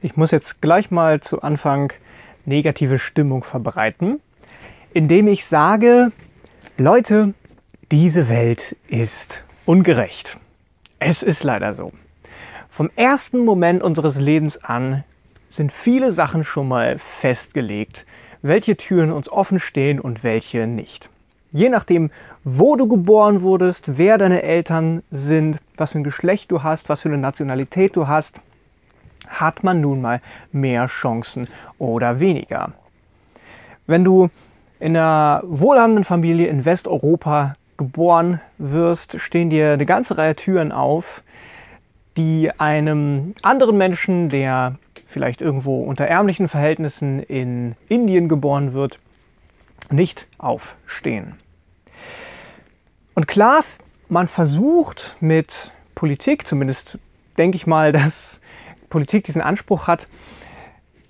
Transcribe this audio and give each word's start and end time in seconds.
Ich 0.00 0.16
muss 0.16 0.30
jetzt 0.30 0.62
gleich 0.62 0.92
mal 0.92 1.18
zu 1.20 1.42
Anfang 1.42 1.92
negative 2.44 3.00
Stimmung 3.00 3.42
verbreiten, 3.42 4.20
indem 4.94 5.26
ich 5.26 5.44
sage, 5.44 6.12
Leute, 6.76 7.34
diese 7.90 8.28
Welt 8.28 8.76
ist 8.86 9.42
ungerecht. 9.66 10.36
Es 11.00 11.24
ist 11.24 11.42
leider 11.42 11.74
so. 11.74 11.92
Vom 12.68 12.90
ersten 12.94 13.44
Moment 13.44 13.82
unseres 13.82 14.20
Lebens 14.20 14.62
an 14.62 15.02
sind 15.50 15.72
viele 15.72 16.12
Sachen 16.12 16.44
schon 16.44 16.68
mal 16.68 16.96
festgelegt, 16.98 18.06
welche 18.40 18.76
Türen 18.76 19.10
uns 19.10 19.28
offen 19.28 19.58
stehen 19.58 19.98
und 19.98 20.22
welche 20.22 20.68
nicht. 20.68 21.10
Je 21.50 21.70
nachdem, 21.70 22.12
wo 22.44 22.76
du 22.76 22.86
geboren 22.86 23.42
wurdest, 23.42 23.98
wer 23.98 24.16
deine 24.16 24.44
Eltern 24.44 25.02
sind, 25.10 25.58
was 25.76 25.90
für 25.90 25.98
ein 25.98 26.04
Geschlecht 26.04 26.52
du 26.52 26.62
hast, 26.62 26.88
was 26.88 27.00
für 27.00 27.08
eine 27.08 27.18
Nationalität 27.18 27.96
du 27.96 28.06
hast, 28.06 28.36
hat 29.28 29.64
man 29.64 29.80
nun 29.80 30.00
mal 30.00 30.20
mehr 30.52 30.86
Chancen 30.86 31.48
oder 31.78 32.20
weniger. 32.20 32.72
Wenn 33.86 34.04
du 34.04 34.28
in 34.80 34.96
einer 34.96 35.42
wohlhabenden 35.44 36.04
Familie 36.04 36.48
in 36.48 36.64
Westeuropa 36.64 37.54
geboren 37.76 38.40
wirst, 38.58 39.20
stehen 39.20 39.50
dir 39.50 39.72
eine 39.72 39.86
ganze 39.86 40.18
Reihe 40.18 40.36
Türen 40.36 40.72
auf, 40.72 41.22
die 42.16 42.50
einem 42.58 43.34
anderen 43.42 43.78
Menschen, 43.78 44.28
der 44.28 44.76
vielleicht 45.06 45.40
irgendwo 45.40 45.82
unter 45.84 46.04
ärmlichen 46.04 46.48
Verhältnissen 46.48 47.22
in 47.22 47.76
Indien 47.88 48.28
geboren 48.28 48.72
wird, 48.72 48.98
nicht 49.90 50.26
aufstehen. 50.38 51.34
Und 53.14 53.26
klar, 53.26 53.64
man 54.08 54.28
versucht 54.28 55.16
mit 55.20 55.72
Politik, 55.94 56.46
zumindest 56.46 56.98
denke 57.36 57.56
ich 57.56 57.66
mal, 57.66 57.92
dass 57.92 58.40
Politik 58.88 59.24
diesen 59.24 59.42
Anspruch 59.42 59.86
hat, 59.86 60.08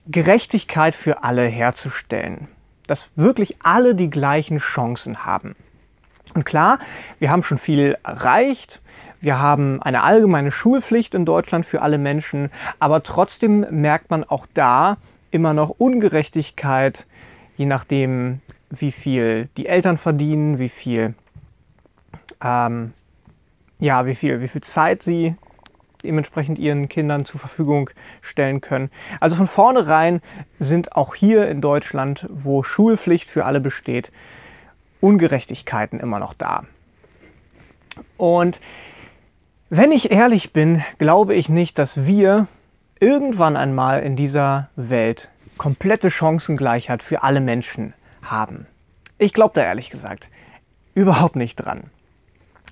Gerechtigkeit 0.07 0.95
für 0.95 1.23
alle 1.23 1.47
herzustellen. 1.47 2.49
Dass 2.87 3.11
wirklich 3.17 3.57
alle 3.63 3.95
die 3.95 4.11
gleichen 4.11 4.59
Chancen 4.59 5.27
haben. 5.27 5.55
Und 6.35 6.45
klar, 6.45 6.79
wir 7.19 7.31
haben 7.31 7.43
schon 7.43 7.59
viel 7.59 7.97
erreicht. 8.03 8.81
Wir 9.21 9.39
haben 9.39 9.83
eine 9.83 10.03
allgemeine 10.03 10.53
Schulpflicht 10.53 11.15
in 11.15 11.25
Deutschland 11.25 11.67
für 11.67 11.83
alle 11.83 11.99
Menschen. 11.99 12.51
Aber 12.79 13.03
trotzdem 13.03 13.67
merkt 13.71 14.11
man 14.11 14.25
auch 14.25 14.47
da 14.55 14.97
immer 15.31 15.53
noch 15.53 15.71
Ungerechtigkeit, 15.71 17.07
je 17.57 17.67
nachdem, 17.67 18.41
wie 18.71 18.93
viel 18.93 19.49
die 19.57 19.67
Eltern 19.67 19.99
verdienen, 19.99 20.59
wie 20.59 20.69
viel, 20.69 21.15
ähm, 22.43 22.93
ja, 23.79 24.07
wie 24.07 24.15
viel, 24.15 24.41
wie 24.41 24.49
viel 24.49 24.63
Zeit 24.63 25.03
sie 25.03 25.35
dementsprechend 26.09 26.59
ihren 26.59 26.89
Kindern 26.89 27.25
zur 27.25 27.39
Verfügung 27.39 27.91
stellen 28.23 28.61
können. 28.61 28.91
Also 29.21 29.37
von 29.37 29.47
vornherein 29.47 30.23
sind 30.59 30.97
auch 30.97 31.15
hier 31.15 31.49
in 31.49 31.61
Deutschland, 31.61 32.27
wo 32.31 32.63
Schulpflicht 32.63 33.31
für 33.31 33.45
alle 33.45 33.61
besteht, 33.61 34.11
Ungerechtigkeiten 35.01 36.01
immer 36.01 36.19
noch 36.19 36.35
da. 36.35 36.65
Und 38.17 38.59
wenn 39.69 39.93
ich 39.93 40.11
ehrlich 40.11 40.53
bin, 40.53 40.83
glaube 40.99 41.35
ich 41.35 41.49
nicht, 41.49 41.79
dass 41.79 42.07
wir 42.07 42.49
irgendwann 43.01 43.57
einmal 43.57 44.03
in 44.03 44.17
dieser 44.17 44.71
Welt 44.77 45.31
komplette 45.59 46.11
Chancengleichheit 46.11 47.03
für 47.03 47.23
alle 47.23 47.41
Menschen 47.41 47.93
haben. 48.23 48.67
Ich 49.19 49.35
glaube 49.35 49.53
da 49.55 49.63
ehrlich 49.63 49.91
gesagt 49.91 50.29
überhaupt 50.95 51.37
nicht 51.37 51.57
dran. 51.57 51.85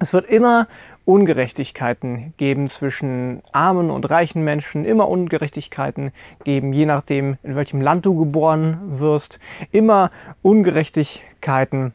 Es 0.00 0.12
wird 0.12 0.26
immer 0.26 0.68
Ungerechtigkeiten 1.06 2.34
geben 2.36 2.68
zwischen 2.68 3.40
armen 3.52 3.90
und 3.90 4.10
reichen 4.10 4.42
Menschen, 4.42 4.84
immer 4.84 5.08
Ungerechtigkeiten 5.08 6.12
geben, 6.42 6.72
je 6.72 6.84
nachdem, 6.84 7.38
in 7.44 7.54
welchem 7.54 7.80
Land 7.80 8.04
du 8.04 8.18
geboren 8.18 8.98
wirst, 8.98 9.38
immer 9.70 10.10
Ungerechtigkeiten 10.42 11.92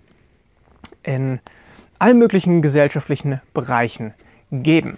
in 1.03 1.39
allen 1.99 2.17
möglichen 2.17 2.61
gesellschaftlichen 2.61 3.41
Bereichen 3.53 4.13
geben. 4.49 4.97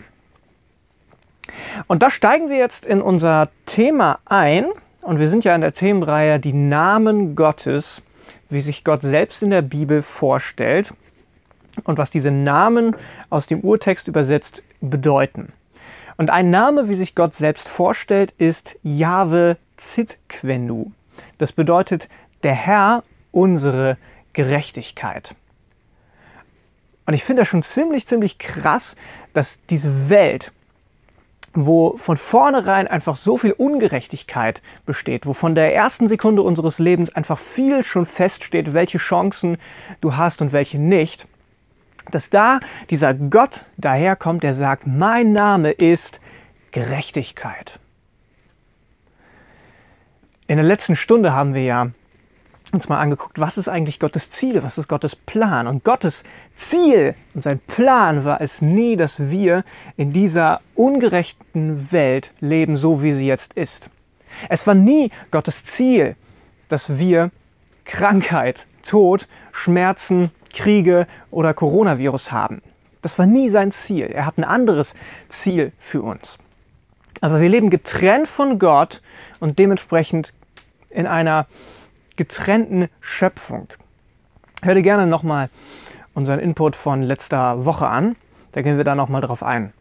Und 1.87 2.03
da 2.03 2.11
steigen 2.11 2.49
wir 2.49 2.57
jetzt 2.57 2.85
in 2.85 3.01
unser 3.01 3.49
Thema 3.65 4.19
ein. 4.25 4.67
Und 5.01 5.19
wir 5.19 5.27
sind 5.27 5.43
ja 5.43 5.55
in 5.55 5.61
der 5.61 5.73
Themenreihe 5.73 6.39
die 6.39 6.53
Namen 6.53 7.35
Gottes, 7.35 8.03
wie 8.49 8.61
sich 8.61 8.83
Gott 8.83 9.01
selbst 9.01 9.41
in 9.41 9.49
der 9.49 9.63
Bibel 9.63 10.03
vorstellt 10.03 10.93
und 11.83 11.97
was 11.97 12.11
diese 12.11 12.31
Namen 12.31 12.95
aus 13.29 13.47
dem 13.47 13.61
Urtext 13.61 14.07
übersetzt 14.07 14.63
bedeuten. 14.81 15.51
Und 16.17 16.29
ein 16.29 16.51
Name, 16.51 16.89
wie 16.89 16.95
sich 16.95 17.15
Gott 17.15 17.33
selbst 17.33 17.67
vorstellt, 17.67 18.33
ist 18.37 18.77
Jahwe 18.83 19.57
Zitkvenu. 19.77 20.91
Das 21.37 21.51
bedeutet 21.51 22.07
der 22.43 22.53
Herr 22.53 23.03
unsere 23.31 23.97
Gerechtigkeit. 24.33 25.35
Und 27.05 27.13
ich 27.13 27.23
finde 27.23 27.41
das 27.41 27.49
schon 27.49 27.63
ziemlich, 27.63 28.07
ziemlich 28.07 28.37
krass, 28.37 28.95
dass 29.33 29.59
diese 29.69 30.09
Welt, 30.09 30.51
wo 31.53 31.97
von 31.97 32.17
vornherein 32.17 32.87
einfach 32.87 33.15
so 33.15 33.37
viel 33.37 33.51
Ungerechtigkeit 33.51 34.61
besteht, 34.85 35.25
wo 35.25 35.33
von 35.33 35.55
der 35.55 35.75
ersten 35.75 36.07
Sekunde 36.07 36.41
unseres 36.41 36.79
Lebens 36.79 37.13
einfach 37.13 37.37
viel 37.37 37.83
schon 37.83 38.05
feststeht, 38.05 38.73
welche 38.73 38.97
Chancen 38.97 39.57
du 40.01 40.15
hast 40.15 40.41
und 40.41 40.51
welche 40.51 40.79
nicht, 40.79 41.27
dass 42.11 42.29
da 42.29 42.59
dieser 42.89 43.13
Gott 43.13 43.65
daherkommt, 43.77 44.43
der 44.43 44.53
sagt, 44.53 44.87
mein 44.87 45.31
Name 45.31 45.71
ist 45.71 46.19
Gerechtigkeit. 46.71 47.79
In 50.47 50.57
der 50.57 50.65
letzten 50.65 50.95
Stunde 50.95 51.33
haben 51.33 51.53
wir 51.53 51.63
ja 51.63 51.91
uns 52.73 52.89
mal 52.89 52.99
angeguckt, 52.99 53.39
was 53.39 53.57
ist 53.57 53.67
eigentlich 53.67 53.99
Gottes 53.99 54.31
Ziel, 54.31 54.63
was 54.63 54.77
ist 54.77 54.87
Gottes 54.87 55.15
Plan. 55.15 55.67
Und 55.67 55.83
Gottes 55.83 56.23
Ziel 56.55 57.13
und 57.33 57.43
sein 57.43 57.59
Plan 57.59 58.25
war 58.25 58.41
es 58.41 58.61
nie, 58.61 58.95
dass 58.95 59.29
wir 59.29 59.63
in 59.95 60.11
dieser 60.11 60.61
ungerechten 60.75 61.91
Welt 61.91 62.31
leben, 62.39 62.77
so 62.77 63.03
wie 63.03 63.11
sie 63.11 63.27
jetzt 63.27 63.53
ist. 63.53 63.89
Es 64.49 64.65
war 64.65 64.73
nie 64.73 65.11
Gottes 65.29 65.63
Ziel, 65.65 66.15
dass 66.67 66.97
wir 66.97 67.29
Krankheit, 67.85 68.65
Tod, 68.83 69.27
Schmerzen, 69.51 70.31
Kriege 70.53 71.07
oder 71.31 71.53
Coronavirus 71.53 72.31
haben. 72.31 72.61
Das 73.01 73.19
war 73.19 73.25
nie 73.25 73.49
sein 73.49 73.71
Ziel. 73.71 74.05
Er 74.05 74.25
hat 74.25 74.37
ein 74.37 74.45
anderes 74.45 74.93
Ziel 75.27 75.73
für 75.79 76.01
uns. 76.01 76.37
Aber 77.19 77.41
wir 77.41 77.49
leben 77.49 77.69
getrennt 77.69 78.27
von 78.27 78.59
Gott 78.59 79.01
und 79.39 79.59
dementsprechend 79.59 80.33
in 80.89 81.05
einer 81.05 81.47
getrennten 82.15 82.89
Schöpfung. 83.01 83.67
Hör 84.61 84.75
dir 84.75 84.81
gerne 84.81 85.07
nochmal 85.07 85.49
unseren 86.13 86.39
Input 86.39 86.75
von 86.75 87.01
letzter 87.01 87.65
Woche 87.65 87.87
an. 87.87 88.15
Da 88.53 88.61
gehen 88.61 88.77
wir 88.77 88.83
da 88.83 88.95
nochmal 88.95 89.21
drauf 89.21 89.43
ein. 89.43 89.73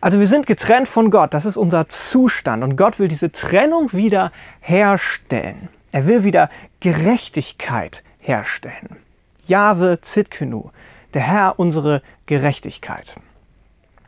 Also 0.00 0.20
wir 0.20 0.26
sind 0.26 0.46
getrennt 0.46 0.88
von 0.88 1.10
Gott, 1.10 1.34
das 1.34 1.44
ist 1.44 1.56
unser 1.56 1.88
Zustand 1.88 2.62
und 2.62 2.76
Gott 2.76 2.98
will 2.98 3.08
diese 3.08 3.32
Trennung 3.32 3.92
wieder 3.92 4.30
herstellen. 4.60 5.68
Er 5.92 6.06
will 6.06 6.24
wieder 6.24 6.50
Gerechtigkeit 6.80 8.04
herstellen. 8.18 9.05
Jahwe 9.46 10.00
Zitkenu, 10.00 10.70
der 11.14 11.22
Herr 11.22 11.58
unsere 11.58 12.02
Gerechtigkeit. 12.26 13.16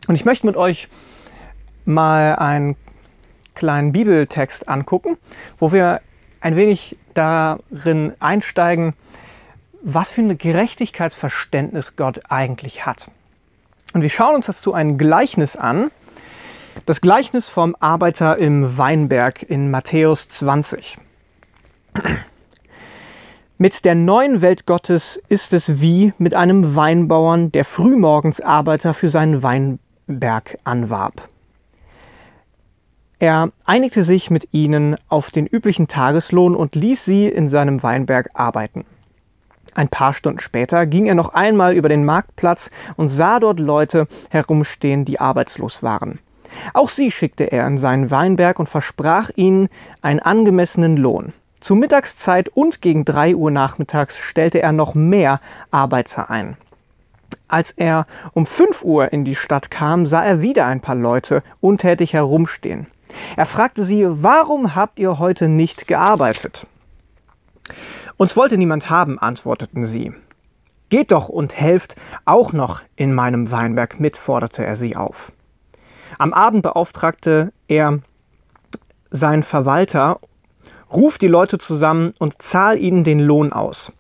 Und 0.07 0.15
ich 0.15 0.25
möchte 0.25 0.47
mit 0.47 0.57
euch 0.57 0.89
mal 1.85 2.37
einen 2.37 2.77
kleinen 3.55 3.93
Bibeltext 3.93 4.69
angucken, 4.69 5.17
wo 5.59 5.73
wir 5.73 6.01
ein 6.41 6.57
wenig 6.57 6.97
darin 7.15 8.13
einsteigen, 8.21 8.95
was 9.83 10.11
für 10.11 10.23
ein 10.23 10.39
Gerechtigkeitsverständnis 10.39 11.97
Gott 11.97 12.21
eigentlich 12.29 12.87
hat. 12.87 13.11
Und 13.95 14.03
wir 14.03 14.11
schauen 14.11 14.37
uns 14.37 14.47
dazu 14.47 14.75
ein 14.75 14.99
Gleichnis 14.99 15.57
an, 15.57 15.91
das 16.87 17.01
Gleichnis 17.01 17.49
vom 17.49 17.75
Arbeiter 17.81 18.37
im 18.39 18.79
Weinberg 18.79 19.43
in 19.43 19.71
Matthäus 19.71 20.29
20. 20.29 20.99
Mit 23.61 23.85
der 23.85 23.97
neuen 23.97 24.41
Welt 24.41 24.67
Gottes 24.67 25.21
ist 25.29 25.53
es 25.53 25.81
wie 25.81 26.13
mit 26.17 26.33
einem 26.33 26.77
Weinbauern, 26.77 27.51
der 27.51 27.65
frühmorgens 27.65 28.41
Arbeiter 28.41 28.95
für 28.95 29.09
seinen 29.09 29.43
Weinberg 29.43 30.59
anwarb. 30.63 31.27
Er 33.19 33.51
einigte 33.65 34.05
sich 34.05 34.31
mit 34.31 34.47
ihnen 34.53 34.95
auf 35.09 35.33
den 35.33 35.49
üblichen 35.49 35.89
Tageslohn 35.89 36.55
und 36.55 36.77
ließ 36.77 37.05
sie 37.05 37.27
in 37.27 37.49
seinem 37.49 37.83
Weinberg 37.83 38.31
arbeiten. 38.33 38.85
Ein 39.75 39.89
paar 39.89 40.13
Stunden 40.13 40.39
später 40.39 40.87
ging 40.87 41.07
er 41.07 41.17
noch 41.17 41.35
einmal 41.35 41.75
über 41.75 41.89
den 41.89 42.05
Marktplatz 42.05 42.71
und 42.97 43.09
sah 43.09 43.41
dort 43.41 43.59
Leute 43.59 44.07
herumstehen, 44.31 45.05
die 45.05 45.19
arbeitslos 45.19 45.83
waren. 45.83 46.21
Auch 46.75 46.91
sie 46.91 47.11
schickte 47.11 47.51
er 47.51 47.67
in 47.67 47.79
seinen 47.79 48.13
Weinberg 48.13 48.61
und 48.61 48.69
versprach 48.69 49.31
ihnen 49.35 49.69
einen 50.01 50.21
angemessenen 50.21 50.97
Lohn. 50.97 51.33
Zur 51.61 51.77
Mittagszeit 51.77 52.49
und 52.49 52.81
gegen 52.81 53.05
drei 53.05 53.35
Uhr 53.35 53.51
nachmittags 53.51 54.17
stellte 54.17 54.63
er 54.63 54.73
noch 54.73 54.95
mehr 54.95 55.39
Arbeiter 55.71 56.31
ein. 56.31 56.57
Als 57.49 57.73
er 57.73 58.05
um 58.35 58.47
5 58.47 58.85
Uhr 58.85 59.13
in 59.13 59.25
die 59.25 59.35
Stadt 59.35 59.71
kam, 59.71 60.07
sah 60.07 60.23
er 60.23 60.43
wieder 60.43 60.67
ein 60.67 60.81
paar 60.81 60.95
Leute 60.95 61.43
untätig 61.61 62.13
herumstehen. 62.13 62.87
Er 63.37 63.47
fragte 63.47 63.85
sie, 63.85 64.05
warum 64.07 64.75
habt 64.75 64.99
ihr 64.99 65.19
heute 65.19 65.49
nicht 65.49 65.89
gearbeitet? 65.89 66.67
Uns 68.17 68.37
wollte 68.37 68.59
niemand 68.59 68.91
haben, 68.91 69.19
antworteten 69.19 69.87
sie. 69.87 70.13
Geht 70.91 71.11
doch 71.11 71.29
und 71.29 71.55
helft 71.55 71.97
auch 72.25 72.53
noch 72.53 72.83
in 72.97 73.15
meinem 73.15 73.51
Weinberg 73.51 74.01
mit, 74.01 74.17
forderte 74.17 74.65
er 74.65 74.77
sie 74.77 74.97
auf. 74.97 75.33
Am 76.19 76.33
Abend 76.33 76.63
beauftragte 76.63 77.53
er 77.67 78.01
seinen 79.11 79.43
Verwalter, 79.43 80.21
ruf 80.93 81.19
die 81.19 81.29
Leute 81.29 81.59
zusammen 81.59 82.15
und 82.19 82.41
zahl 82.43 82.79
ihnen 82.79 83.05
den 83.05 83.21
Lohn 83.21 83.53
aus. 83.53 83.93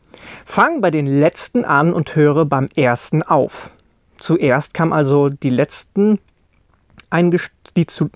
Fang 0.44 0.80
bei 0.80 0.90
den 0.90 1.06
letzten 1.06 1.64
an 1.64 1.92
und 1.92 2.16
höre 2.16 2.44
beim 2.44 2.68
ersten 2.74 3.22
auf. 3.22 3.70
Zuerst 4.18 4.74
kam 4.74 4.92
also 4.92 5.28
die 5.28 5.50
letzten 5.50 6.18
die 7.76 7.86
zu, 7.86 8.10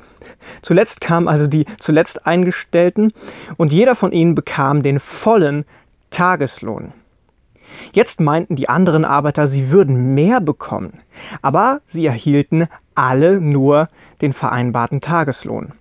zuletzt 0.61 1.01
kamen 1.01 1.29
also 1.29 1.47
die 1.47 1.65
zuletzt 1.79 2.27
Eingestellten 2.27 3.13
und 3.57 3.73
jeder 3.73 3.95
von 3.95 4.13
ihnen 4.13 4.35
bekam 4.35 4.83
den 4.83 5.01
vollen 5.01 5.65
Tageslohn. 6.11 6.93
Jetzt 7.93 8.21
meinten 8.21 8.57
die 8.57 8.69
anderen 8.69 9.07
Arbeiter, 9.07 9.47
sie 9.47 9.71
würden 9.71 10.15
mehr 10.15 10.41
bekommen, 10.41 10.99
aber 11.41 11.81
sie 11.87 12.05
erhielten 12.05 12.69
alle 12.95 13.41
nur 13.41 13.89
den 14.21 14.35
vereinbarten 14.35 15.01
Tageslohn. 15.01 15.73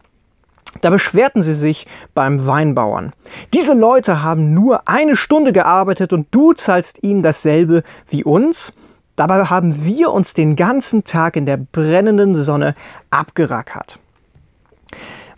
Da 0.79 0.89
beschwerten 0.89 1.43
sie 1.43 1.53
sich 1.53 1.85
beim 2.13 2.45
Weinbauern. 2.47 3.11
Diese 3.53 3.73
Leute 3.73 4.23
haben 4.23 4.53
nur 4.53 4.87
eine 4.87 5.17
Stunde 5.17 5.51
gearbeitet 5.51 6.13
und 6.13 6.27
du 6.31 6.53
zahlst 6.53 7.03
ihnen 7.03 7.23
dasselbe 7.23 7.83
wie 8.07 8.23
uns. 8.23 8.71
Dabei 9.17 9.43
haben 9.45 9.83
wir 9.83 10.11
uns 10.11 10.33
den 10.33 10.55
ganzen 10.55 11.03
Tag 11.03 11.35
in 11.35 11.45
der 11.45 11.57
brennenden 11.57 12.35
Sonne 12.35 12.73
abgerackert. 13.09 13.99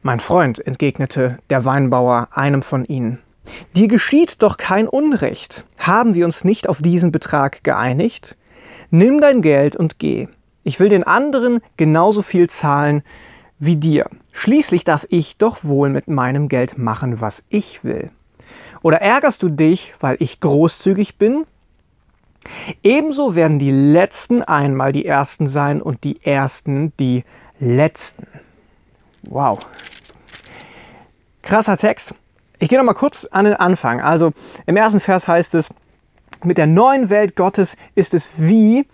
Mein 0.04 0.20
Freund, 0.20 0.66
entgegnete 0.66 1.38
der 1.50 1.66
Weinbauer 1.66 2.28
einem 2.32 2.62
von 2.62 2.86
ihnen, 2.86 3.20
dir 3.76 3.88
geschieht 3.88 4.42
doch 4.44 4.58
kein 4.58 4.88
Unrecht. 4.88 5.66
Haben 5.78 6.14
wir 6.14 6.26
uns 6.26 6.44
nicht 6.44 6.70
auf 6.70 6.82
diesen 6.82 7.12
Betrag 7.12 7.64
geeinigt? 7.64 8.38
Nimm 8.92 9.22
dein 9.22 9.42
Geld 9.42 9.76
und 9.76 10.00
geh. 10.00 10.28
Ich 10.64 10.80
will 10.80 10.90
den 10.90 11.04
anderen 11.04 11.62
genauso 11.78 12.22
viel 12.22 12.50
zahlen 12.50 13.02
wie 13.66 13.76
dir. 13.76 14.08
Schließlich 14.32 14.84
darf 14.84 15.06
ich 15.10 15.38
doch 15.38 15.64
wohl 15.64 15.90
mit 15.90 16.08
meinem 16.08 16.50
Geld 16.50 16.78
machen, 16.78 17.22
was 17.22 17.44
ich 17.50 17.84
will. 17.84 18.12
Oder 18.82 19.02
ärgerst 19.02 19.42
du 19.42 19.50
dich, 19.50 19.94
weil 20.00 20.18
ich 20.20 20.40
großzügig 20.40 21.18
bin? 21.18 21.46
Ebenso 22.84 23.36
werden 23.36 23.58
die 23.60 23.72
Letzten 23.72 24.42
einmal 24.42 24.92
die 24.92 25.06
Ersten 25.06 25.48
sein 25.48 25.82
und 25.82 26.04
die 26.04 26.24
Ersten 26.26 26.92
die 27.00 27.24
Letzten. 27.60 28.28
Wow. 29.24 29.60
Krasser 31.42 31.78
Text. 31.78 32.14
Ich 32.60 32.70
gehe 32.70 32.78
noch 32.78 32.86
mal 32.86 32.94
kurz 32.94 33.26
an 33.26 33.46
den 33.46 33.56
Anfang. 33.56 34.02
Also 34.02 34.34
im 34.66 34.76
ersten 34.76 35.00
Vers 35.00 35.28
heißt 35.28 35.56
es, 35.56 35.70
mit 36.44 36.58
der 36.58 36.68
neuen 36.68 37.10
Welt 37.10 37.38
Gottes 37.38 37.78
ist 37.96 38.14
es 38.14 38.32
wie 38.36 38.86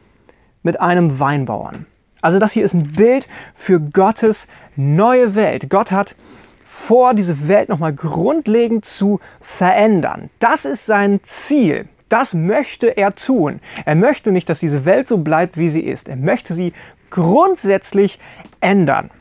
mit 0.62 0.80
einem 0.80 1.19
Weinbauern. 1.19 1.88
Also 2.21 2.39
das 2.39 2.51
hier 2.51 2.66
ist 2.66 2.74
ein 2.74 2.94
Bild 2.94 3.27
für 3.56 3.80
Gottes 3.80 4.48
neue 4.75 5.36
Welt. 5.36 5.69
Gott 5.69 5.92
hat 5.92 6.16
vor, 6.63 7.13
diese 7.13 7.48
Welt 7.48 7.69
nochmal 7.69 7.94
grundlegend 7.94 8.86
zu 8.86 9.19
verändern. 9.42 10.30
Das 10.39 10.66
ist 10.66 10.86
sein 10.86 11.19
Ziel. 11.24 11.88
Das 12.07 12.33
möchte 12.33 12.98
er 12.98 13.13
tun. 13.13 13.60
Er 13.86 13.95
möchte 13.95 14.31
nicht, 14.31 14.50
dass 14.50 14.60
diese 14.60 14.86
Welt 14.86 15.07
so 15.07 15.19
bleibt, 15.19 15.57
wie 15.57 15.69
sie 15.69 15.81
ist. 15.81 16.07
Er 16.07 16.16
möchte 16.16 16.54
sie 16.54 16.74
grundsätzlich 17.12 18.19
ändern. 18.62 19.12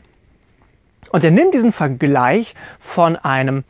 Und 1.11 1.23
er 1.23 1.31
nimmt 1.31 1.53
diesen 1.53 1.71
Vergleich 1.71 2.55
von 2.79 3.15
einem 3.15 3.63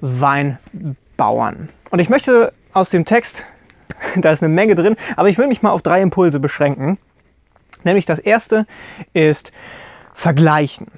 Weinbauern. 0.00 1.68
Und 1.90 1.98
ich 1.98 2.10
möchte 2.10 2.52
aus 2.72 2.90
dem 2.90 3.04
Text, 3.04 3.44
da 4.16 4.30
ist 4.30 4.42
eine 4.42 4.52
Menge 4.52 4.74
drin, 4.74 4.96
aber 5.16 5.28
ich 5.28 5.38
will 5.38 5.46
mich 5.46 5.62
mal 5.62 5.70
auf 5.70 5.82
drei 5.82 6.02
Impulse 6.02 6.40
beschränken. 6.40 6.98
Nämlich 7.86 8.04
das 8.04 8.18
erste 8.18 8.66
ist 9.14 9.52
vergleichen. 10.12 10.88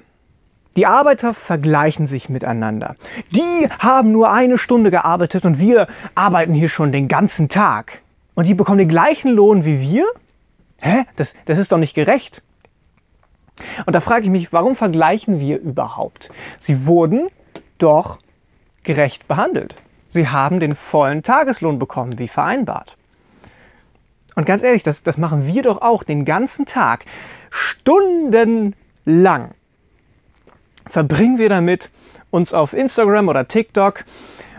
Die 0.74 0.86
Arbeiter 0.86 1.34
vergleichen 1.34 2.06
sich 2.06 2.30
miteinander. 2.30 2.96
Die 3.30 3.68
haben 3.78 4.10
nur 4.10 4.32
eine 4.32 4.56
Stunde 4.56 4.90
gearbeitet 4.90 5.44
und 5.44 5.58
wir 5.58 5.86
arbeiten 6.14 6.54
hier 6.54 6.70
schon 6.70 6.90
den 6.90 7.06
ganzen 7.06 7.48
Tag. 7.48 8.00
Und 8.34 8.46
die 8.46 8.54
bekommen 8.54 8.78
den 8.78 8.88
gleichen 8.88 9.30
Lohn 9.30 9.66
wie 9.66 9.80
wir? 9.80 10.06
Hä? 10.80 11.04
Das, 11.16 11.34
das 11.44 11.58
ist 11.58 11.72
doch 11.72 11.78
nicht 11.78 11.94
gerecht. 11.94 12.42
Und 13.84 13.92
da 13.94 14.00
frage 14.00 14.24
ich 14.24 14.30
mich, 14.30 14.52
warum 14.52 14.74
vergleichen 14.74 15.40
wir 15.40 15.58
überhaupt? 15.60 16.30
Sie 16.60 16.86
wurden 16.86 17.28
doch 17.76 18.18
gerecht 18.82 19.28
behandelt. 19.28 19.76
Sie 20.14 20.28
haben 20.28 20.58
den 20.58 20.74
vollen 20.74 21.22
Tageslohn 21.22 21.78
bekommen, 21.78 22.18
wie 22.18 22.28
vereinbart. 22.28 22.96
Und 24.38 24.44
ganz 24.44 24.62
ehrlich, 24.62 24.84
das, 24.84 25.02
das 25.02 25.18
machen 25.18 25.48
wir 25.48 25.62
doch 25.64 25.82
auch 25.82 26.04
den 26.04 26.24
ganzen 26.24 26.64
Tag. 26.64 27.04
Stundenlang 27.50 28.76
verbringen 30.86 31.38
wir 31.38 31.48
damit, 31.48 31.90
uns 32.30 32.54
auf 32.54 32.72
Instagram 32.72 33.26
oder 33.26 33.48
TikTok 33.48 34.04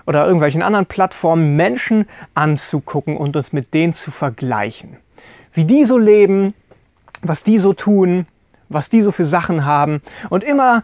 oder 0.06 0.26
irgendwelchen 0.26 0.64
anderen 0.64 0.86
Plattformen 0.86 1.56
Menschen 1.56 2.10
anzugucken 2.34 3.16
und 3.16 3.38
uns 3.38 3.54
mit 3.54 3.74
denen 3.74 3.94
zu 3.94 4.12
vergleichen. 4.12 4.98
Wie 5.54 5.64
die 5.64 5.86
so 5.86 5.98
leben, 5.98 6.54
was 7.22 7.46
die 7.46 7.58
so 7.58 7.72
tun, 7.72 8.28
was 8.68 8.90
die 8.90 9.02
so 9.02 9.14
für 9.14 9.24
Sachen 9.24 9.64
haben. 9.64 10.02
Und 10.30 10.44
immer, 10.44 10.84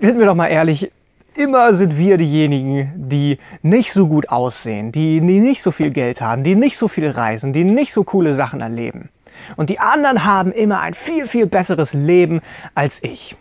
sind 0.00 0.18
wir 0.18 0.24
doch 0.24 0.34
mal 0.34 0.48
ehrlich, 0.48 0.90
immer 1.36 1.74
sind 1.74 1.96
wir 1.98 2.18
diejenigen, 2.18 2.92
die 2.96 3.38
nicht 3.62 3.92
so 3.92 4.06
gut 4.06 4.28
aussehen, 4.28 4.92
die, 4.92 5.20
die 5.20 5.40
nicht 5.40 5.62
so 5.62 5.70
viel 5.70 5.90
Geld 5.90 6.20
haben, 6.20 6.44
die 6.44 6.54
nicht 6.54 6.76
so 6.76 6.88
viel 6.88 7.08
reisen, 7.08 7.52
die 7.52 7.64
nicht 7.64 7.92
so 7.92 8.04
coole 8.04 8.34
Sachen 8.34 8.60
erleben. 8.60 9.08
Und 9.56 9.70
die 9.70 9.78
anderen 9.78 10.24
haben 10.24 10.52
immer 10.52 10.80
ein 10.80 10.94
viel, 10.94 11.26
viel 11.26 11.46
besseres 11.46 11.94
Leben 11.94 12.40
als 12.74 13.02
ich. 13.02 13.36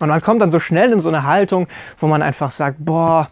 Und 0.00 0.08
man 0.08 0.20
kommt 0.20 0.40
dann 0.40 0.50
so 0.50 0.60
schnell 0.60 0.92
in 0.92 1.00
so 1.00 1.08
eine 1.08 1.24
Haltung, 1.24 1.66
wo 1.98 2.06
man 2.06 2.22
einfach 2.22 2.50
sagt, 2.50 2.76
boah, 2.78 3.28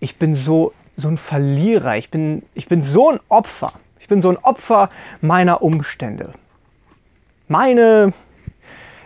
ich 0.00 0.16
bin 0.16 0.34
so, 0.34 0.72
so 0.96 1.08
ein 1.08 1.16
Verlierer, 1.16 1.96
ich 1.96 2.10
bin, 2.10 2.42
ich 2.54 2.68
bin 2.68 2.82
so 2.82 3.10
ein 3.10 3.20
Opfer. 3.28 3.72
Ich 3.98 4.08
bin 4.08 4.20
so 4.20 4.28
ein 4.28 4.36
Opfer 4.36 4.90
meiner 5.22 5.62
Umstände. 5.62 6.34
Meine 7.48 8.12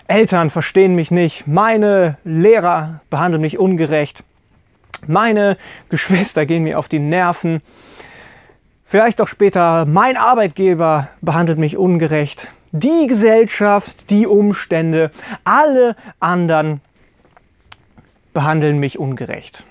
Eltern 0.09 0.49
verstehen 0.49 0.95
mich 0.95 1.11
nicht, 1.11 1.47
meine 1.47 2.17
Lehrer 2.25 3.03
behandeln 3.11 3.43
mich 3.43 3.59
ungerecht, 3.59 4.25
meine 5.07 5.59
Geschwister 5.91 6.47
gehen 6.47 6.65
mir 6.65 6.79
auf 6.79 6.89
die 6.89 6.99
Nerven, 6.99 7.61
vielleicht 8.87 9.21
auch 9.21 9.29
später 9.29 9.85
mein 9.85 10.17
Arbeitgeber 10.17 11.11
behandelt 11.21 11.59
mich 11.59 11.77
ungerecht, 11.77 12.49
die 12.73 13.07
Gesellschaft, 13.07 14.09
die 14.09 14.27
Umstände, 14.27 15.11
alle 15.45 15.95
anderen 16.21 16.81
behandeln 18.33 18.79
mich 18.79 18.99
ungerecht. 18.99 19.65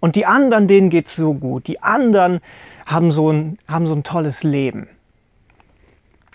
Und 0.00 0.16
die 0.16 0.26
anderen, 0.26 0.66
denen 0.66 0.90
geht 0.90 1.06
es 1.06 1.14
so 1.14 1.32
gut, 1.32 1.68
die 1.68 1.82
anderen 1.82 2.40
haben 2.86 3.12
so 3.12 3.30
ein, 3.30 3.58
haben 3.68 3.86
so 3.86 3.94
ein 3.94 4.02
tolles 4.02 4.42
Leben. 4.42 4.88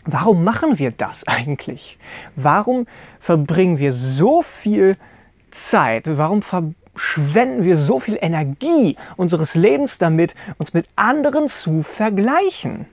Warum 0.05 0.43
machen 0.43 0.79
wir 0.79 0.91
das 0.91 1.23
eigentlich? 1.27 1.97
Warum 2.35 2.87
verbringen 3.19 3.77
wir 3.77 3.93
so 3.93 4.41
viel 4.41 4.95
Zeit? 5.51 6.03
Warum 6.05 6.41
verschwenden 6.41 7.63
wir 7.63 7.77
so 7.77 7.99
viel 7.99 8.17
Energie 8.19 8.95
unseres 9.17 9.55
Lebens 9.55 9.97
damit, 9.97 10.35
uns 10.57 10.73
mit 10.73 10.87
anderen 10.95 11.49
zu 11.49 11.83
vergleichen? 11.83 12.85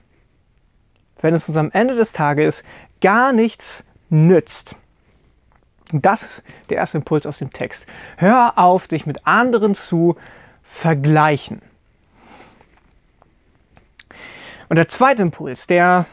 Wenn 1.20 1.34
es 1.34 1.48
uns 1.48 1.56
am 1.56 1.70
Ende 1.72 1.96
des 1.96 2.12
Tages 2.12 2.62
gar 3.00 3.32
nichts 3.32 3.84
nützt. 4.08 4.76
Das 5.92 6.22
ist 6.22 6.44
der 6.68 6.76
erste 6.78 6.98
Impuls 6.98 7.26
aus 7.26 7.38
dem 7.38 7.52
Text. 7.52 7.86
Hör 8.16 8.58
auf, 8.58 8.88
dich 8.88 9.06
mit 9.06 9.26
anderen 9.26 9.74
zu 9.74 10.16
vergleichen. 10.62 11.62
Und 14.68 14.76
der 14.76 14.88
zweite 14.88 15.22
Impuls, 15.22 15.66
der 15.66 16.06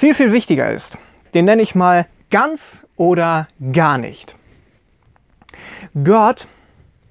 viel, 0.00 0.14
viel 0.14 0.32
wichtiger 0.32 0.72
ist. 0.72 0.96
Den 1.34 1.44
nenne 1.44 1.60
ich 1.60 1.74
mal 1.74 2.06
ganz 2.30 2.86
oder 2.96 3.48
gar 3.70 3.98
nicht. 3.98 4.34
Gott, 6.04 6.46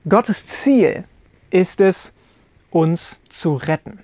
Gottes 0.08 0.48
Ziel 0.48 1.03
ist 1.51 1.81
es, 1.81 2.12
uns 2.72 3.22
zu 3.29 3.53
retten. 3.53 4.00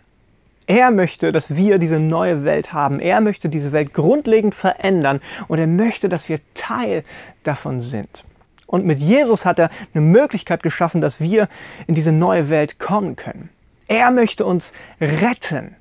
Er 0.68 0.92
möchte, 0.92 1.32
dass 1.32 1.56
wir 1.56 1.80
diese 1.80 2.00
neue 2.00 2.46
Welt 2.46 2.74
haben. 2.74 3.00
Er 3.00 3.22
möchte 3.22 3.50
diese 3.50 3.72
Welt 3.72 3.92
grundlegend 3.92 4.54
verändern 4.54 5.20
und 5.48 5.58
er 5.58 5.68
möchte, 5.68 6.08
dass 6.08 6.30
wir 6.30 6.40
Teil 6.54 7.04
davon 7.42 7.82
sind. 7.82 8.24
Und 8.68 8.86
mit 8.86 9.00
Jesus 9.00 9.46
hat 9.46 9.58
er 9.58 9.70
eine 9.96 10.02
Möglichkeit 10.04 10.62
geschaffen, 10.62 11.02
dass 11.02 11.20
wir 11.20 11.50
in 11.88 11.96
diese 11.96 12.12
neue 12.12 12.50
Welt 12.50 12.78
kommen 12.78 13.16
können. 13.16 13.50
Er 13.88 14.12
möchte 14.12 14.46
uns 14.46 14.74
retten. 15.02 15.76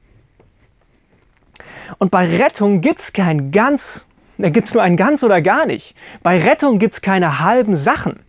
Und 1.99 2.11
bei 2.11 2.27
Rettung 2.37 2.81
gibt 2.81 3.01
es 3.01 3.13
kein 3.13 3.51
ganz, 3.51 4.05
da 4.39 4.49
gibt 4.51 4.69
es 4.69 4.75
nur 4.75 4.83
ein 4.83 4.97
ganz 4.97 5.23
oder 5.23 5.43
gar 5.43 5.67
nicht. 5.67 5.95
Bei 6.23 6.39
Rettung 6.39 6.79
gibt 6.79 6.95
es 6.95 7.03
keine 7.03 7.41
halben 7.41 7.77
Sachen. 7.77 8.21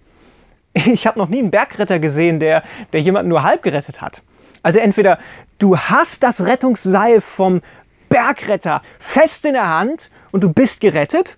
Ich 0.73 1.07
habe 1.07 1.17
noch 1.17 1.29
nie 1.29 1.39
einen 1.39 1.51
Bergretter 1.51 1.99
gesehen, 1.99 2.39
der, 2.39 2.63
der 2.91 3.01
jemanden 3.01 3.29
nur 3.29 3.43
halb 3.43 3.63
gerettet 3.63 4.01
hat. 4.01 4.21
Also 4.61 4.79
entweder 4.79 5.19
du 5.57 5.77
hast 5.77 6.21
das 6.21 6.45
Rettungsseil 6.45 7.21
vom 7.21 7.61
Bergretter 8.09 8.81
fest 8.99 9.45
in 9.45 9.53
der 9.53 9.69
Hand 9.69 10.09
und 10.31 10.43
du 10.43 10.51
bist 10.51 10.81
gerettet, 10.81 11.37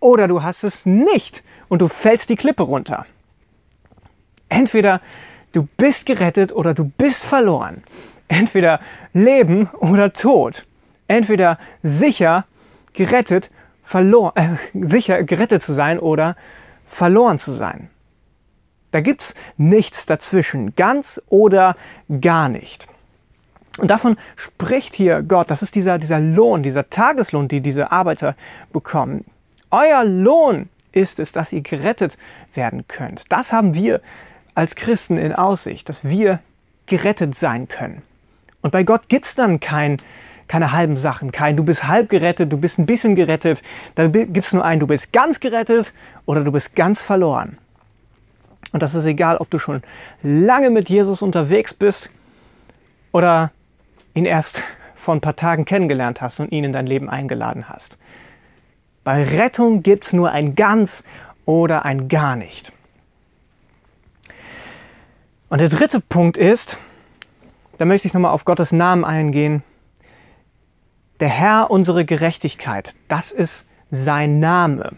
oder 0.00 0.26
du 0.28 0.42
hast 0.42 0.64
es 0.64 0.86
nicht 0.86 1.44
und 1.68 1.80
du 1.80 1.88
fällst 1.88 2.30
die 2.30 2.36
Klippe 2.36 2.62
runter. 2.62 3.06
Entweder 4.48 5.00
du 5.52 5.68
bist 5.76 6.06
gerettet 6.06 6.52
oder 6.52 6.74
du 6.74 6.84
bist 6.84 7.22
verloren. 7.22 7.84
Entweder 8.28 8.80
Leben 9.12 9.68
oder 9.78 10.12
Tod. 10.12 10.64
Entweder 11.10 11.58
sicher 11.82 12.44
gerettet, 12.92 13.50
verloren, 13.82 14.32
äh, 14.36 14.86
sicher 14.86 15.24
gerettet 15.24 15.60
zu 15.60 15.72
sein 15.72 15.98
oder 15.98 16.36
verloren 16.86 17.40
zu 17.40 17.50
sein. 17.50 17.90
Da 18.92 19.00
gibt 19.00 19.22
es 19.22 19.34
nichts 19.56 20.06
dazwischen, 20.06 20.76
ganz 20.76 21.20
oder 21.28 21.74
gar 22.20 22.48
nicht. 22.48 22.86
Und 23.78 23.90
davon 23.90 24.18
spricht 24.36 24.94
hier 24.94 25.22
Gott. 25.22 25.50
Das 25.50 25.62
ist 25.62 25.74
dieser, 25.74 25.98
dieser 25.98 26.20
Lohn, 26.20 26.62
dieser 26.62 26.88
Tageslohn, 26.90 27.48
die 27.48 27.60
diese 27.60 27.90
Arbeiter 27.90 28.36
bekommen. 28.72 29.24
Euer 29.72 30.04
Lohn 30.04 30.68
ist 30.92 31.18
es, 31.18 31.32
dass 31.32 31.52
ihr 31.52 31.62
gerettet 31.62 32.16
werden 32.54 32.86
könnt. 32.86 33.24
Das 33.30 33.52
haben 33.52 33.74
wir 33.74 34.00
als 34.54 34.76
Christen 34.76 35.18
in 35.18 35.32
Aussicht, 35.32 35.88
dass 35.88 36.04
wir 36.04 36.38
gerettet 36.86 37.34
sein 37.34 37.66
können. 37.66 38.02
Und 38.62 38.70
bei 38.70 38.84
Gott 38.84 39.08
gibt 39.08 39.26
es 39.26 39.34
dann 39.34 39.58
kein, 39.58 39.96
keine 40.50 40.72
halben 40.72 40.96
Sachen, 40.96 41.30
kein 41.30 41.56
du 41.56 41.62
bist 41.62 41.86
halb 41.86 42.08
gerettet, 42.08 42.52
du 42.52 42.56
bist 42.56 42.76
ein 42.76 42.84
bisschen 42.84 43.14
gerettet. 43.14 43.62
Da 43.94 44.08
gibt 44.08 44.36
es 44.36 44.52
nur 44.52 44.64
ein, 44.64 44.80
du 44.80 44.88
bist 44.88 45.12
ganz 45.12 45.38
gerettet 45.38 45.92
oder 46.26 46.42
du 46.42 46.50
bist 46.50 46.74
ganz 46.74 47.04
verloren. 47.04 47.56
Und 48.72 48.82
das 48.82 48.96
ist 48.96 49.04
egal, 49.04 49.36
ob 49.36 49.48
du 49.50 49.60
schon 49.60 49.80
lange 50.24 50.70
mit 50.70 50.88
Jesus 50.88 51.22
unterwegs 51.22 51.72
bist 51.72 52.10
oder 53.12 53.52
ihn 54.14 54.24
erst 54.24 54.64
vor 54.96 55.14
ein 55.14 55.20
paar 55.20 55.36
Tagen 55.36 55.64
kennengelernt 55.64 56.20
hast 56.20 56.40
und 56.40 56.50
ihn 56.50 56.64
in 56.64 56.72
dein 56.72 56.88
Leben 56.88 57.08
eingeladen 57.08 57.68
hast. 57.68 57.96
Bei 59.04 59.22
Rettung 59.22 59.84
gibt 59.84 60.06
es 60.06 60.12
nur 60.12 60.32
ein 60.32 60.56
ganz 60.56 61.04
oder 61.46 61.84
ein 61.84 62.08
gar 62.08 62.34
nicht. 62.34 62.72
Und 65.48 65.60
der 65.60 65.68
dritte 65.68 66.00
Punkt 66.00 66.36
ist, 66.36 66.76
da 67.78 67.84
möchte 67.84 68.08
ich 68.08 68.14
nochmal 68.14 68.32
auf 68.32 68.44
Gottes 68.44 68.72
Namen 68.72 69.04
eingehen. 69.04 69.62
Der 71.20 71.28
Herr 71.28 71.70
unsere 71.70 72.06
Gerechtigkeit, 72.06 72.94
das 73.08 73.30
ist 73.30 73.66
sein 73.90 74.40
Name. 74.40 74.92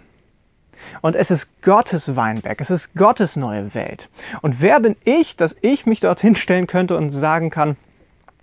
Und 1.00 1.16
es 1.16 1.32
ist 1.32 1.62
Gottes 1.62 2.14
Weinberg, 2.14 2.60
es 2.60 2.70
ist 2.70 2.94
Gottes 2.94 3.34
neue 3.34 3.74
Welt. 3.74 4.08
Und 4.40 4.60
wer 4.60 4.78
bin 4.78 4.94
ich, 5.04 5.36
dass 5.36 5.56
ich 5.62 5.84
mich 5.84 5.98
dorthin 5.98 6.36
stellen 6.36 6.68
könnte 6.68 6.96
und 6.96 7.10
sagen 7.10 7.50
kann, 7.50 7.76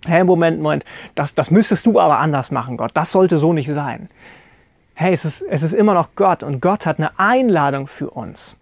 hey, 0.04 0.24
Moment, 0.24 0.60
Moment, 0.60 0.84
das, 1.14 1.34
das 1.34 1.50
müsstest 1.50 1.86
du 1.86 1.98
aber 1.98 2.18
anders 2.18 2.50
machen, 2.50 2.76
Gott, 2.76 2.90
das 2.94 3.12
sollte 3.12 3.38
so 3.38 3.54
nicht 3.54 3.70
sein. 3.70 4.10
Hey, 4.94 5.14
es 5.14 5.24
ist, 5.24 5.42
es 5.48 5.62
ist 5.62 5.72
immer 5.72 5.94
noch 5.94 6.10
Gott 6.16 6.42
und 6.42 6.60
Gott 6.60 6.84
hat 6.84 6.98
eine 6.98 7.18
Einladung 7.18 7.86
für 7.86 8.10
uns. 8.10 8.56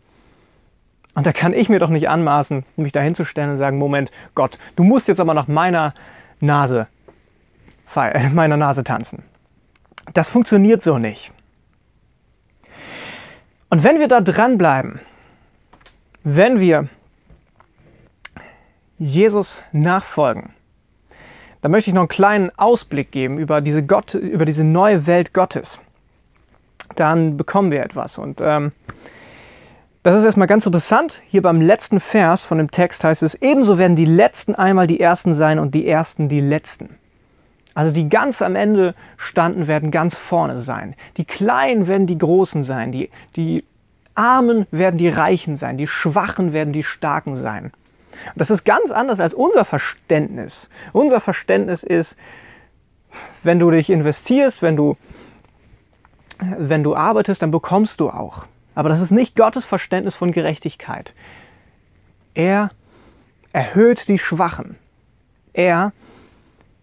Und 1.15 1.27
da 1.27 1.33
kann 1.33 1.55
ich 1.55 1.69
mir 1.69 1.81
doch 1.81 1.91
nicht 1.91 2.09
anmaßen, 2.09 2.65
mich 2.77 2.93
da 2.93 3.01
hinzustellen 3.01 3.51
und 3.51 3.57
sagen, 3.57 3.79
Moment, 3.79 4.13
Gott, 4.37 4.59
du 4.77 4.85
musst 4.85 5.09
jetzt 5.09 5.19
aber 5.19 5.35
nach 5.35 5.49
meiner 5.49 5.95
Nase, 6.39 6.87
meiner 8.33 8.57
Nase 8.57 8.85
tanzen. 8.85 9.23
Das 10.15 10.29
funktioniert 10.29 10.83
so 10.83 10.99
nicht. 10.99 11.33
Und 13.71 13.85
wenn 13.85 13.99
wir 13.99 14.09
da 14.09 14.21
dranbleiben, 14.21 15.01
wenn 16.25 16.59
wir 16.59 16.89
Jesus 18.99 19.63
nachfolgen, 19.73 20.51
dann 21.61 21.73
möchte 21.73 21.91
ich 21.91 21.95
noch 21.95 22.03
einen 22.03 22.09
kleinen 22.09 22.51
Ausblick 22.57 23.11
geben 23.11 23.39
über 23.39 23.61
diese, 23.61 23.83
Gott, 23.83 24.15
über 24.15 24.45
diese 24.45 24.65
neue 24.65 25.07
Welt 25.07 25.35
Gottes. 25.35 25.79
Dann 26.95 27.37
bekommen 27.37 27.71
wir 27.71 27.83
etwas. 27.83 28.17
Und 28.17 28.41
ähm, 28.41 28.73
das 30.03 30.17
ist 30.17 30.25
erstmal 30.25 30.47
ganz 30.47 30.65
interessant. 30.65 31.23
Hier 31.29 31.43
beim 31.43 31.61
letzten 31.61 32.01
Vers 32.01 32.45
von 32.45 32.59
dem 32.59 32.71
Text 32.71 33.05
heißt 33.05 33.23
es, 33.23 33.35
ebenso 33.35 33.77
werden 33.77 33.97
die 33.97 34.05
Letzten 34.05 34.55
einmal 34.55 34.87
die 34.87 35.01
Ersten 35.01 35.35
sein 35.35 35.59
und 35.59 35.75
die 35.75 35.87
Ersten 35.87 36.29
die 36.29 36.41
Letzten. 36.41 36.97
Also 37.75 37.93
die 37.93 38.09
ganz 38.09 38.43
am 38.43 38.57
Ende 38.57 38.95
standen, 39.17 39.67
werden 39.67 39.91
ganz 39.91 40.17
vorne 40.17 40.59
sein. 40.59 40.97
Die 41.17 41.25
Kleinen 41.25 41.87
werden 41.87 42.07
die 42.07 42.19
Großen 42.19 42.65
sein. 42.65 42.93
Die, 42.93 43.11
die 43.37 43.65
Armen 44.15 44.67
werden 44.71 44.99
die 44.99 45.09
Reichen 45.09 45.57
sein. 45.57 45.79
Die 45.79 45.87
Schwachen 45.87 46.53
werden 46.53 46.73
die 46.73 46.83
Starken 46.83 47.37
sein. 47.37 47.67
Und 47.67 48.37
das 48.37 48.51
ist 48.51 48.65
ganz 48.65 48.91
anders 48.91 49.21
als 49.21 49.33
unser 49.33 49.65
Verständnis. 49.65 50.69
Unser 50.93 51.21
Verständnis 51.21 51.83
ist, 51.85 52.17
wenn 53.43 53.59
du 53.59 53.71
dich 53.71 53.91
investierst, 53.91 54.61
wenn 54.61 54.77
du, 54.77 54.97
wenn 56.41 56.83
du 56.83 56.97
arbeitest, 56.97 57.43
dann 57.43 57.51
bekommst 57.51 58.01
du 58.01 58.11
auch. 58.11 58.47
Aber 58.75 58.89
das 58.89 59.01
ist 59.01 59.11
nicht 59.11 59.37
Gottes 59.37 59.65
Verständnis 59.65 60.15
von 60.15 60.33
Gerechtigkeit. 60.33 61.15
Er 62.35 62.71
erhöht 63.53 64.09
die 64.09 64.19
Schwachen. 64.19 64.77
Er 65.53 65.93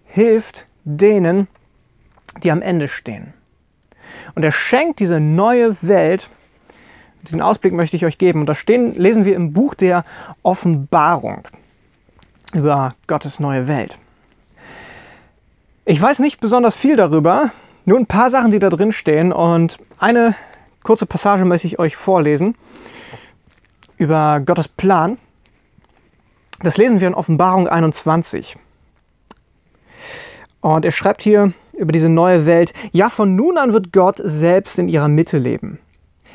hilft 0.05 0.67
denen, 0.85 1.47
die 2.43 2.51
am 2.51 2.61
Ende 2.61 2.87
stehen. 2.87 3.33
Und 4.35 4.43
er 4.43 4.51
schenkt 4.51 4.99
diese 4.99 5.19
neue 5.19 5.75
Welt, 5.81 6.29
diesen 7.23 7.41
Ausblick 7.41 7.73
möchte 7.73 7.95
ich 7.95 8.05
euch 8.05 8.17
geben. 8.17 8.41
Und 8.41 8.45
da 8.45 8.55
stehen, 8.55 8.93
lesen 8.95 9.25
wir 9.25 9.35
im 9.35 9.51
Buch 9.51 9.73
der 9.73 10.05
Offenbarung 10.43 11.47
über 12.53 12.93
Gottes 13.07 13.39
neue 13.39 13.67
Welt. 13.67 13.97
Ich 15.85 16.01
weiß 16.01 16.19
nicht 16.19 16.39
besonders 16.39 16.75
viel 16.75 16.95
darüber, 16.95 17.51
nur 17.85 17.99
ein 17.99 18.05
paar 18.05 18.29
Sachen, 18.29 18.51
die 18.51 18.59
da 18.59 18.69
drin 18.69 18.91
stehen. 18.91 19.31
Und 19.31 19.77
eine 19.99 20.35
kurze 20.83 21.05
Passage 21.05 21.45
möchte 21.45 21.67
ich 21.67 21.79
euch 21.79 21.95
vorlesen 21.95 22.55
über 23.97 24.39
Gottes 24.39 24.67
Plan. 24.67 25.17
Das 26.61 26.77
lesen 26.77 27.01
wir 27.01 27.07
in 27.07 27.13
Offenbarung 27.15 27.67
21. 27.67 28.55
Und 30.65 30.83
er 30.83 30.89
schreibt 30.89 31.21
hier 31.21 31.53
über 31.73 31.91
diese 31.91 32.09
neue 32.09 32.47
Welt, 32.47 32.73
ja, 32.91 33.09
von 33.09 33.35
nun 33.35 33.59
an 33.59 33.71
wird 33.71 33.93
Gott 33.93 34.19
selbst 34.23 34.79
in 34.79 34.89
ihrer 34.89 35.09
Mitte 35.09 35.37
leben. 35.37 35.77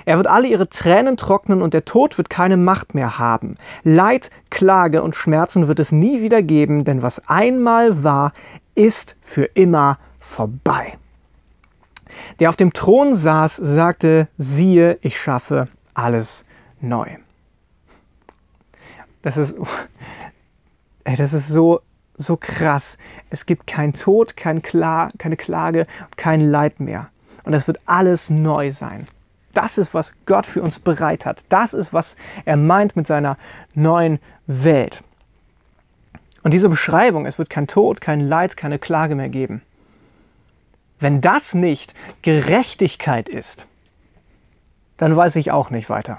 Er 0.04 0.18
wird 0.18 0.28
alle 0.28 0.46
ihre 0.46 0.68
Tränen 0.68 1.16
trocknen 1.16 1.60
und 1.60 1.74
der 1.74 1.84
Tod 1.84 2.16
wird 2.16 2.30
keine 2.30 2.56
Macht 2.56 2.94
mehr 2.94 3.18
haben. 3.18 3.56
Leid, 3.82 4.30
Klage 4.48 5.02
und 5.02 5.16
Schmerzen 5.16 5.66
wird 5.66 5.80
es 5.80 5.90
nie 5.90 6.22
wieder 6.22 6.42
geben, 6.44 6.84
denn 6.84 7.02
was 7.02 7.28
einmal 7.28 8.04
war, 8.04 8.32
ist 8.76 9.16
für 9.20 9.46
immer 9.46 9.98
vorbei. 10.20 10.96
Der 12.38 12.50
auf 12.50 12.56
dem 12.56 12.72
Thron 12.72 13.16
saß, 13.16 13.56
sagte, 13.56 14.28
siehe, 14.38 14.98
ich 15.00 15.20
schaffe 15.20 15.66
alles 15.92 16.44
neu. 16.80 17.16
Das 19.22 19.36
ist, 19.36 19.56
das 21.04 21.32
ist 21.32 21.48
so 21.48 21.80
so 22.20 22.36
krass. 22.36 22.98
Es 23.30 23.46
gibt 23.46 23.66
keinen 23.66 23.94
Tod, 23.94 24.36
kein 24.36 24.62
Kla 24.62 25.08
keine 25.18 25.36
Klage, 25.36 25.84
kein 26.16 26.40
Leid 26.40 26.80
mehr. 26.80 27.08
Und 27.44 27.54
es 27.54 27.66
wird 27.66 27.80
alles 27.86 28.30
neu 28.30 28.70
sein. 28.70 29.06
Das 29.54 29.78
ist, 29.78 29.94
was 29.94 30.12
Gott 30.26 30.46
für 30.46 30.62
uns 30.62 30.78
bereit 30.78 31.26
hat. 31.26 31.42
Das 31.48 31.74
ist, 31.74 31.92
was 31.92 32.14
er 32.44 32.56
meint 32.56 32.94
mit 32.94 33.06
seiner 33.06 33.36
neuen 33.74 34.20
Welt. 34.46 35.02
Und 36.42 36.54
diese 36.54 36.68
Beschreibung, 36.68 37.26
es 37.26 37.38
wird 37.38 37.50
kein 37.50 37.66
Tod, 37.66 38.00
kein 38.00 38.20
Leid, 38.20 38.56
keine 38.56 38.78
Klage 38.78 39.14
mehr 39.14 39.28
geben. 39.28 39.62
Wenn 40.98 41.20
das 41.20 41.54
nicht 41.54 41.94
Gerechtigkeit 42.22 43.28
ist, 43.28 43.66
dann 44.98 45.16
weiß 45.16 45.36
ich 45.36 45.50
auch 45.50 45.70
nicht 45.70 45.88
weiter. 45.88 46.18